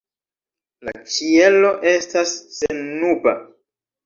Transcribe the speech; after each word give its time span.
La 0.87 0.93
ĉielo 1.15 1.75
estas 1.93 2.33
sennuba. 2.57 3.37